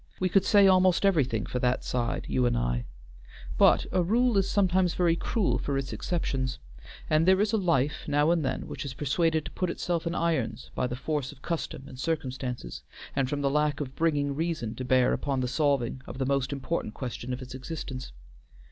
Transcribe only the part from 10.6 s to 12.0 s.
by the force of custom and